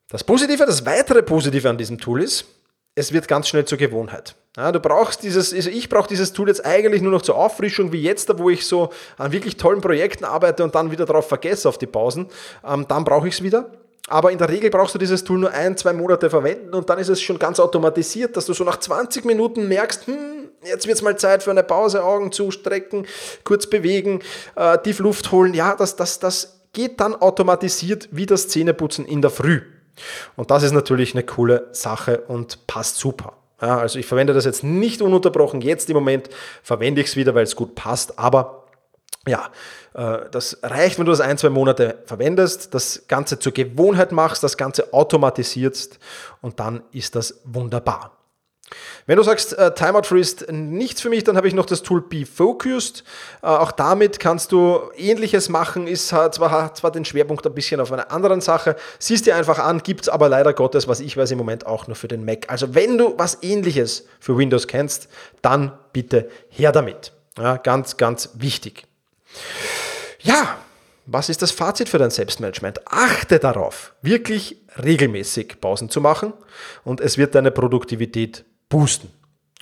Das 0.08 0.24
Positive, 0.24 0.66
das 0.66 0.86
weitere 0.86 1.22
Positive 1.22 1.68
an 1.68 1.78
diesem 1.78 1.98
Tool 1.98 2.22
ist, 2.22 2.46
es 2.94 3.12
wird 3.12 3.28
ganz 3.28 3.48
schnell 3.48 3.64
zur 3.64 3.78
Gewohnheit. 3.78 4.34
Ja, 4.56 4.72
du 4.72 4.80
brauchst 4.80 5.22
dieses, 5.22 5.52
also 5.52 5.68
ich 5.68 5.90
brauche 5.90 6.08
dieses 6.08 6.32
Tool 6.32 6.48
jetzt 6.48 6.64
eigentlich 6.64 7.02
nur 7.02 7.12
noch 7.12 7.20
zur 7.20 7.36
Auffrischung, 7.36 7.92
wie 7.92 8.00
jetzt, 8.00 8.30
da 8.30 8.38
wo 8.38 8.48
ich 8.48 8.66
so 8.66 8.88
an 9.18 9.30
wirklich 9.30 9.58
tollen 9.58 9.82
Projekten 9.82 10.24
arbeite 10.24 10.64
und 10.64 10.74
dann 10.74 10.90
wieder 10.90 11.04
darauf 11.04 11.28
vergesse 11.28 11.68
auf 11.68 11.76
die 11.76 11.86
Pausen. 11.86 12.28
Ähm, 12.66 12.86
dann 12.88 13.04
brauche 13.04 13.28
ich 13.28 13.34
es 13.34 13.42
wieder. 13.42 13.70
Aber 14.08 14.32
in 14.32 14.38
der 14.38 14.48
Regel 14.48 14.70
brauchst 14.70 14.94
du 14.94 14.98
dieses 14.98 15.24
Tool 15.24 15.38
nur 15.38 15.50
ein, 15.50 15.76
zwei 15.76 15.92
Monate 15.92 16.30
verwenden 16.30 16.72
und 16.74 16.88
dann 16.88 16.98
ist 16.98 17.08
es 17.08 17.20
schon 17.20 17.38
ganz 17.38 17.58
automatisiert, 17.58 18.36
dass 18.36 18.46
du 18.46 18.54
so 18.54 18.62
nach 18.64 18.78
20 18.78 19.24
Minuten 19.24 19.68
merkst, 19.68 20.06
hm, 20.06 20.48
jetzt 20.64 20.86
wird 20.86 20.96
es 20.96 21.02
mal 21.02 21.18
Zeit 21.18 21.42
für 21.42 21.50
eine 21.50 21.64
Pause, 21.64 22.04
Augen 22.04 22.32
zustrecken, 22.32 23.06
kurz 23.44 23.66
bewegen, 23.66 24.20
äh, 24.54 24.78
tief 24.78 25.00
Luft 25.00 25.32
holen. 25.32 25.54
Ja, 25.54 25.74
das, 25.74 25.96
das, 25.96 26.18
das 26.20 26.60
geht 26.72 27.00
dann 27.00 27.14
automatisiert 27.14 28.08
wie 28.12 28.26
das 28.26 28.48
Zähneputzen 28.48 29.04
in 29.04 29.20
der 29.20 29.30
Früh. 29.30 29.62
Und 30.36 30.50
das 30.50 30.62
ist 30.62 30.72
natürlich 30.72 31.14
eine 31.14 31.24
coole 31.24 31.68
Sache 31.72 32.22
und 32.28 32.66
passt 32.66 32.98
super. 32.98 33.32
Also 33.58 33.98
ich 33.98 34.06
verwende 34.06 34.34
das 34.34 34.44
jetzt 34.44 34.64
nicht 34.64 35.00
ununterbrochen. 35.00 35.60
Jetzt 35.60 35.88
im 35.88 35.94
Moment 35.94 36.28
verwende 36.62 37.00
ich 37.00 37.08
es 37.08 37.16
wieder, 37.16 37.34
weil 37.34 37.44
es 37.44 37.56
gut 37.56 37.74
passt. 37.74 38.18
Aber 38.18 38.64
ja, 39.26 39.50
äh, 39.94 40.28
das 40.30 40.58
reicht, 40.62 40.98
wenn 40.98 41.06
du 41.06 41.12
das 41.12 41.20
ein, 41.20 41.38
zwei 41.38 41.50
Monate 41.50 41.98
verwendest, 42.06 42.74
das 42.74 43.06
Ganze 43.08 43.38
zur 43.38 43.52
Gewohnheit 43.52 44.12
machst, 44.12 44.42
das 44.42 44.56
Ganze 44.56 44.92
automatisierst 44.92 45.98
und 46.42 46.60
dann 46.60 46.82
ist 46.92 47.16
das 47.16 47.40
wunderbar. 47.44 48.12
Wenn 49.06 49.16
du 49.16 49.22
sagst, 49.22 49.56
äh, 49.56 49.72
Timeout 49.74 50.02
Free 50.02 50.20
ist 50.20 50.50
nichts 50.50 51.00
für 51.00 51.08
mich, 51.08 51.22
dann 51.22 51.36
habe 51.36 51.46
ich 51.46 51.54
noch 51.54 51.66
das 51.66 51.82
Tool 51.82 52.00
Be 52.00 52.26
Focused. 52.26 53.04
Äh, 53.42 53.46
auch 53.46 53.70
damit 53.70 54.18
kannst 54.18 54.50
du 54.50 54.80
ähnliches 54.96 55.48
machen, 55.48 55.86
ist 55.86 56.08
zwar, 56.08 56.50
hat 56.50 56.76
zwar 56.76 56.90
den 56.90 57.04
Schwerpunkt 57.04 57.46
ein 57.46 57.54
bisschen 57.54 57.80
auf 57.80 57.92
einer 57.92 58.10
anderen 58.10 58.40
Sache, 58.40 58.74
siehst 58.98 59.26
dir 59.26 59.36
einfach 59.36 59.60
an, 59.60 59.82
gibt 59.82 60.02
es 60.02 60.08
aber 60.08 60.28
leider 60.28 60.52
Gottes, 60.52 60.88
was 60.88 61.00
ich 61.00 61.16
weiß 61.16 61.30
im 61.30 61.38
Moment 61.38 61.66
auch 61.66 61.86
nur 61.86 61.96
für 61.96 62.08
den 62.08 62.24
Mac. 62.24 62.50
Also 62.50 62.74
wenn 62.74 62.98
du 62.98 63.14
was 63.16 63.38
ähnliches 63.42 64.06
für 64.18 64.36
Windows 64.36 64.66
kennst, 64.66 65.08
dann 65.42 65.72
bitte 65.92 66.28
her 66.48 66.72
damit. 66.72 67.12
Ja, 67.38 67.58
ganz, 67.58 67.96
ganz 67.96 68.30
wichtig. 68.34 68.84
Ja, 70.20 70.56
was 71.04 71.28
ist 71.28 71.42
das 71.42 71.52
Fazit 71.52 71.88
für 71.88 71.98
dein 71.98 72.10
Selbstmanagement? 72.10 72.80
Achte 72.88 73.38
darauf, 73.38 73.94
wirklich 74.02 74.56
regelmäßig 74.82 75.60
Pausen 75.60 75.88
zu 75.88 76.00
machen 76.00 76.32
und 76.82 77.00
es 77.00 77.16
wird 77.16 77.36
deine 77.36 77.52
Produktivität 77.52 78.44
boosten. 78.68 79.10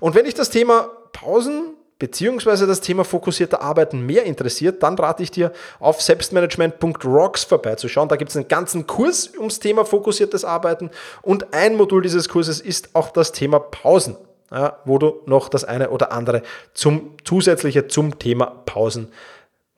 Und 0.00 0.14
wenn 0.14 0.26
dich 0.26 0.34
das 0.34 0.50
Thema 0.50 0.90
Pausen 1.12 1.76
beziehungsweise 2.02 2.66
das 2.66 2.80
Thema 2.80 3.04
fokussierter 3.04 3.62
Arbeiten 3.62 4.04
mehr 4.04 4.24
interessiert, 4.24 4.82
dann 4.82 4.96
rate 4.96 5.22
ich 5.22 5.30
dir 5.30 5.52
auf 5.78 6.02
selbstmanagement.rocks 6.02 7.44
vorbeizuschauen. 7.44 8.08
Da 8.08 8.16
gibt 8.16 8.30
es 8.32 8.36
einen 8.36 8.48
ganzen 8.48 8.88
Kurs 8.88 9.30
ums 9.38 9.60
Thema 9.60 9.84
fokussiertes 9.84 10.44
Arbeiten 10.44 10.90
und 11.22 11.54
ein 11.54 11.76
Modul 11.76 12.02
dieses 12.02 12.28
Kurses 12.28 12.60
ist 12.60 12.96
auch 12.96 13.12
das 13.12 13.30
Thema 13.30 13.60
Pausen, 13.60 14.16
ja, 14.50 14.80
wo 14.84 14.98
du 14.98 15.22
noch 15.26 15.48
das 15.48 15.62
eine 15.62 15.90
oder 15.90 16.10
andere 16.10 16.42
zum 16.74 17.16
zusätzliche 17.22 17.86
zum 17.86 18.18
Thema 18.18 18.46
Pausen 18.46 19.12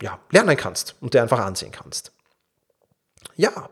ja, 0.00 0.18
lernen 0.30 0.56
kannst 0.56 0.96
und 1.02 1.12
dir 1.12 1.20
einfach 1.20 1.40
ansehen 1.40 1.72
kannst. 1.72 2.10
Ja, 3.36 3.68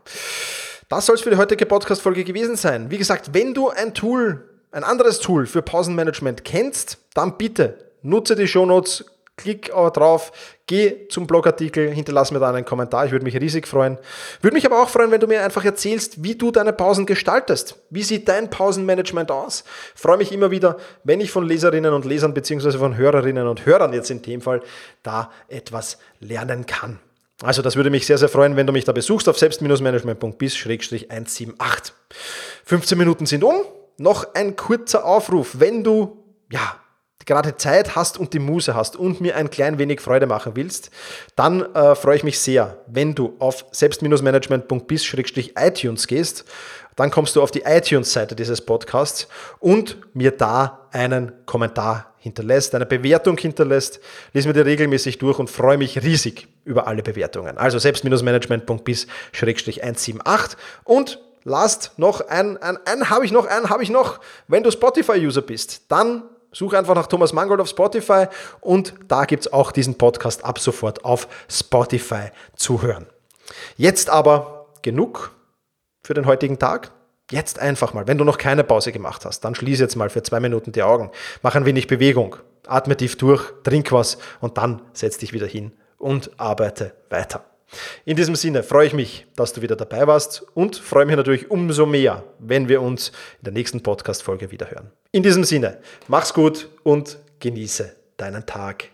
das 0.89 1.05
soll 1.05 1.15
es 1.15 1.21
für 1.21 1.31
die 1.31 1.37
heutige 1.37 1.65
Podcast-Folge 1.65 2.23
gewesen 2.23 2.55
sein. 2.55 2.91
Wie 2.91 2.97
gesagt, 2.97 3.33
wenn 3.33 3.53
du 3.53 3.69
ein 3.69 3.93
Tool, 3.93 4.49
ein 4.71 4.83
anderes 4.83 5.19
Tool 5.19 5.45
für 5.45 5.61
Pausenmanagement 5.61 6.43
kennst, 6.43 6.97
dann 7.13 7.37
bitte 7.37 7.77
nutze 8.03 8.35
die 8.35 8.47
Shownotes, 8.47 9.05
klick 9.35 9.69
drauf, 9.69 10.31
geh 10.67 11.07
zum 11.07 11.25
Blogartikel, 11.25 11.89
hinterlass 11.89 12.31
mir 12.31 12.39
da 12.39 12.49
einen 12.49 12.65
Kommentar, 12.65 13.05
ich 13.05 13.11
würde 13.11 13.25
mich 13.25 13.35
riesig 13.35 13.67
freuen. 13.67 13.97
Würde 14.41 14.53
mich 14.53 14.65
aber 14.65 14.81
auch 14.81 14.89
freuen, 14.89 15.09
wenn 15.11 15.19
du 15.19 15.27
mir 15.27 15.43
einfach 15.43 15.65
erzählst, 15.65 16.23
wie 16.23 16.35
du 16.35 16.51
deine 16.51 16.73
Pausen 16.73 17.05
gestaltest. 17.05 17.75
Wie 17.89 18.03
sieht 18.03 18.27
dein 18.27 18.49
Pausenmanagement 18.49 19.31
aus? 19.31 19.63
freue 19.95 20.17
mich 20.17 20.31
immer 20.31 20.51
wieder, 20.51 20.77
wenn 21.03 21.21
ich 21.21 21.31
von 21.31 21.47
Leserinnen 21.47 21.93
und 21.93 22.05
Lesern 22.05 22.33
beziehungsweise 22.33 22.77
von 22.77 22.95
Hörerinnen 22.95 23.47
und 23.47 23.65
Hörern 23.65 23.93
jetzt 23.93 24.11
in 24.11 24.21
dem 24.21 24.41
Fall 24.41 24.61
da 25.01 25.31
etwas 25.47 25.97
lernen 26.19 26.65
kann. 26.65 26.99
Also 27.41 27.61
das 27.61 27.75
würde 27.75 27.89
mich 27.89 28.05
sehr, 28.05 28.17
sehr 28.17 28.29
freuen, 28.29 28.55
wenn 28.55 28.67
du 28.67 28.73
mich 28.73 28.85
da 28.85 28.91
besuchst 28.91 29.27
auf 29.27 29.39
selbst-management.bis-178. 29.39 31.91
15 32.65 32.97
Minuten 32.97 33.25
sind 33.25 33.43
um. 33.43 33.55
Noch 33.97 34.33
ein 34.33 34.55
kurzer 34.55 35.03
Aufruf, 35.05 35.59
wenn 35.59 35.83
du 35.83 36.23
ja, 36.51 36.77
gerade 37.25 37.57
Zeit 37.57 37.95
hast 37.95 38.17
und 38.17 38.33
die 38.33 38.39
Muse 38.39 38.73
hast 38.75 38.95
und 38.95 39.19
mir 39.21 39.35
ein 39.35 39.49
klein 39.49 39.79
wenig 39.79 39.99
Freude 40.01 40.27
machen 40.27 40.55
willst, 40.55 40.91
dann 41.35 41.63
äh, 41.73 41.95
freue 41.95 42.17
ich 42.17 42.23
mich 42.23 42.39
sehr, 42.39 42.77
wenn 42.87 43.15
du 43.15 43.35
auf 43.39 43.65
selbst-management.bis-iTunes 43.71 46.07
gehst. 46.07 46.45
Dann 46.95 47.09
kommst 47.09 47.35
du 47.35 47.41
auf 47.41 47.49
die 47.51 47.61
iTunes-Seite 47.61 48.35
dieses 48.35 48.61
Podcasts 48.61 49.27
und 49.59 49.97
mir 50.13 50.29
da 50.31 50.87
einen 50.91 51.31
Kommentar 51.45 52.13
hinterlässt, 52.19 52.75
eine 52.75 52.85
Bewertung 52.85 53.35
hinterlässt. 53.37 53.99
Lies 54.33 54.45
mir 54.45 54.53
die 54.53 54.61
regelmäßig 54.61 55.17
durch 55.17 55.39
und 55.39 55.49
freue 55.49 55.79
mich 55.79 56.03
riesig 56.03 56.52
über 56.65 56.87
alle 56.87 57.03
Bewertungen. 57.03 57.57
Also 57.57 57.79
selbst-management.bis-178 57.79 60.57
und 60.83 61.21
last 61.43 61.93
noch 61.97 62.27
ein, 62.27 62.61
ein, 62.61 62.77
ein 62.85 63.09
habe 63.09 63.25
ich 63.25 63.31
noch, 63.31 63.45
ein 63.45 63.69
habe 63.69 63.83
ich 63.83 63.89
noch. 63.89 64.19
Wenn 64.47 64.63
du 64.63 64.71
Spotify-User 64.71 65.41
bist, 65.41 65.83
dann 65.89 66.23
Suche 66.53 66.77
einfach 66.77 66.93
nach 66.93 67.07
Thomas 67.07 67.33
Mangold 67.33 67.59
auf 67.59 67.67
Spotify 67.67 68.27
und 68.61 68.93
da 69.07 69.25
gibt 69.25 69.47
es 69.47 69.53
auch 69.53 69.71
diesen 69.71 69.97
Podcast 69.97 70.45
ab 70.45 70.59
sofort 70.59 71.03
auf 71.03 71.27
Spotify 71.49 72.29
zu 72.55 72.83
hören. 72.83 73.07
Jetzt 73.75 74.09
aber 74.09 74.67
genug 74.83 75.31
für 76.03 76.13
den 76.13 76.27
heutigen 76.27 76.59
Tag. 76.59 76.91
Jetzt 77.31 77.57
einfach 77.57 77.93
mal, 77.93 78.07
wenn 78.07 78.19
du 78.19 78.23
noch 78.23 78.37
keine 78.37 78.63
Pause 78.63 78.91
gemacht 78.91 79.25
hast, 79.25 79.41
dann 79.41 79.55
schließe 79.55 79.81
jetzt 79.81 79.95
mal 79.95 80.11
für 80.11 80.21
zwei 80.21 80.39
Minuten 80.39 80.71
die 80.71 80.83
Augen, 80.83 81.09
mach 81.41 81.55
ein 81.55 81.65
wenig 81.65 81.87
Bewegung, 81.87 82.35
atme 82.67 82.95
tief 82.95 83.17
durch, 83.17 83.51
trink 83.63 83.91
was 83.91 84.19
und 84.39 84.57
dann 84.57 84.81
setz 84.93 85.17
dich 85.17 85.33
wieder 85.33 85.47
hin 85.47 85.71
und 86.03 86.31
arbeite 86.37 86.93
weiter. 87.09 87.45
In 88.05 88.15
diesem 88.15 88.35
Sinne 88.35 88.63
freue 88.63 88.87
ich 88.87 88.93
mich, 88.93 89.25
dass 89.35 89.53
du 89.53 89.61
wieder 89.61 89.75
dabei 89.75 90.05
warst 90.05 90.45
und 90.53 90.75
freue 90.75 91.05
mich 91.05 91.15
natürlich 91.15 91.49
umso 91.49 91.85
mehr, 91.85 92.23
wenn 92.39 92.69
wir 92.69 92.81
uns 92.81 93.09
in 93.39 93.45
der 93.45 93.53
nächsten 93.53 93.81
Podcast-Folge 93.81 94.51
wieder 94.51 94.69
hören. 94.69 94.91
In 95.11 95.23
diesem 95.23 95.43
Sinne, 95.43 95.79
mach's 96.07 96.33
gut 96.33 96.69
und 96.83 97.17
genieße 97.39 97.95
deinen 98.17 98.45
Tag. 98.45 98.89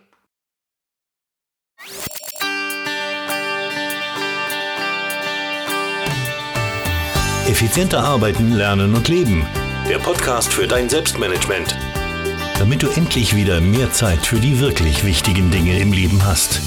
Effizienter 7.46 8.00
arbeiten, 8.00 8.52
lernen 8.52 8.94
und 8.94 9.08
leben. 9.08 9.44
Der 9.88 9.98
Podcast 9.98 10.52
für 10.52 10.68
dein 10.68 10.88
Selbstmanagement. 10.88 11.74
Damit 12.58 12.82
du 12.82 12.88
endlich 12.90 13.34
wieder 13.34 13.60
mehr 13.60 13.90
Zeit 13.92 14.24
für 14.24 14.38
die 14.38 14.60
wirklich 14.60 15.04
wichtigen 15.04 15.50
Dinge 15.50 15.80
im 15.80 15.92
Leben 15.92 16.24
hast. 16.24 16.60